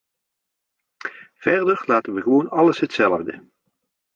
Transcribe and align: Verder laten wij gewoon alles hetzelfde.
Verder 1.35 1.83
laten 1.85 2.13
wij 2.13 2.21
gewoon 2.23 2.49
alles 2.49 2.79
hetzelfde. 2.79 3.43